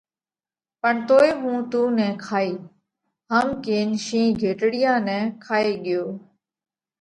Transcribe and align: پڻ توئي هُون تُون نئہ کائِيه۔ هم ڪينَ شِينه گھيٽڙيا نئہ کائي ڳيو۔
پڻ 0.81 0.95
توئي 1.07 1.31
هُون 1.41 1.57
تُون 1.71 1.87
نئہ 1.97 2.09
کائِيه۔ 2.25 2.61
هم 3.33 3.47
ڪينَ 3.65 3.89
شِينه 4.05 4.37
گھيٽڙيا 4.41 4.93
نئہ 5.07 5.19
کائي 5.45 5.73
ڳيو۔ 5.83 6.03